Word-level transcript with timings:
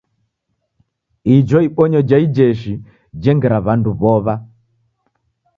Ijo 1.35 1.57
ibonyo 1.67 1.99
ja 2.09 2.17
ijeshi 2.25 2.73
jengira 3.21 3.57
w'andu 3.65 3.89
w'ow'a. 4.01 4.35